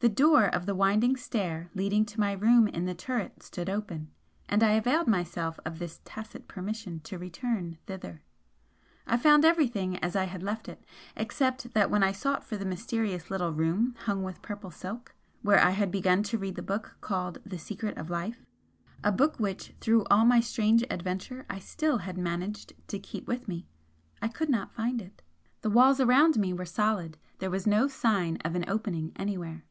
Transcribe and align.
The 0.00 0.08
door 0.08 0.44
of 0.44 0.64
the 0.64 0.76
winding 0.76 1.16
stair 1.16 1.70
leading 1.74 2.04
to 2.04 2.20
my 2.20 2.30
room 2.30 2.68
in 2.68 2.84
the 2.84 2.94
turret 2.94 3.42
stood 3.42 3.68
open 3.68 4.12
and 4.48 4.62
I 4.62 4.74
availed 4.74 5.08
myself 5.08 5.58
of 5.64 5.80
this 5.80 6.00
tacit 6.04 6.46
permission 6.46 7.00
to 7.00 7.18
return 7.18 7.78
thither. 7.86 8.22
I 9.08 9.16
found 9.16 9.44
everything 9.44 9.96
as 9.96 10.14
I 10.14 10.26
had 10.26 10.40
left 10.40 10.68
it, 10.68 10.84
except 11.16 11.74
that 11.74 11.90
when 11.90 12.04
I 12.04 12.12
sought 12.12 12.44
for 12.44 12.56
the 12.56 12.64
mysterious 12.64 13.28
little 13.28 13.52
room 13.52 13.96
hung 14.04 14.22
with 14.22 14.40
purple 14.40 14.70
silk, 14.70 15.16
where 15.42 15.58
I 15.58 15.70
had 15.70 15.90
begun 15.90 16.22
to 16.22 16.38
read 16.38 16.54
the 16.54 16.62
book 16.62 16.96
called 17.00 17.38
'The 17.44 17.58
Secret 17.58 17.98
of 17.98 18.08
Life,' 18.08 18.46
a 19.02 19.10
book 19.10 19.40
which 19.40 19.74
through 19.80 20.04
all 20.04 20.24
my 20.24 20.38
strange 20.38 20.84
adventure 20.90 21.44
I 21.50 21.58
still 21.58 21.98
had 21.98 22.16
managed 22.16 22.72
to 22.86 23.00
keep 23.00 23.26
with 23.26 23.48
me, 23.48 23.66
I 24.22 24.28
could 24.28 24.48
not 24.48 24.70
find 24.76 25.02
it. 25.02 25.22
The 25.62 25.70
walls 25.70 25.98
around 25.98 26.38
me 26.38 26.52
were 26.52 26.64
solid; 26.66 27.18
there 27.40 27.50
was 27.50 27.66
no 27.66 27.88
sign 27.88 28.36
of 28.44 28.54
an 28.54 28.64
opening 28.68 29.10
anywhere. 29.16 29.64